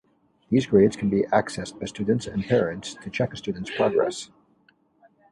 These 0.49 0.65
grades 0.65 0.95
can 0.95 1.11
be 1.11 1.25
accessed 1.31 1.79
by 1.79 1.85
students 1.85 2.25
and 2.25 2.43
parents 2.43 2.95
to 3.03 3.09
check 3.11 3.33
a 3.33 3.37
student's 3.37 3.69
progress. 3.69 4.31